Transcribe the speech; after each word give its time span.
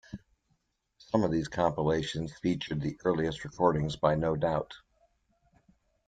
Some 0.97 1.23
of 1.23 1.29
these 1.29 1.47
compilations 1.47 2.33
featured 2.39 2.81
the 2.81 2.97
earliest 3.05 3.43
recordings 3.43 3.97
by 3.97 4.15
No 4.15 4.35
Doubt. 4.35 4.73